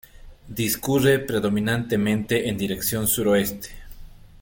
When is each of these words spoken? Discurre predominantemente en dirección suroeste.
Discurre 0.47 1.19
predominantemente 1.19 2.49
en 2.49 2.57
dirección 2.57 3.07
suroeste. 3.07 3.69